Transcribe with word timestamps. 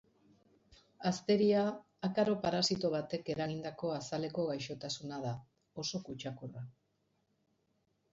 Hazteria 1.09 1.65
akaro 2.07 2.33
parasito 2.45 2.91
batek 2.95 3.29
eragindako 3.33 3.91
azaleko 3.97 4.45
gaixotasuna 4.53 5.19
da, 5.27 5.35
oso 5.85 6.01
kutsakorra. 6.09 6.65